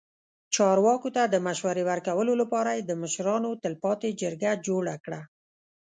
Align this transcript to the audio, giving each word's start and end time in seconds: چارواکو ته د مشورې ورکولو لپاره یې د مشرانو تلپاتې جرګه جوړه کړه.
چارواکو 0.55 1.09
ته 1.15 1.23
د 1.27 1.35
مشورې 1.47 1.83
ورکولو 1.91 2.33
لپاره 2.41 2.69
یې 2.77 2.83
د 2.85 2.91
مشرانو 3.01 3.49
تلپاتې 3.63 4.09
جرګه 4.21 4.51
جوړه 4.67 4.95
کړه. 5.05 5.21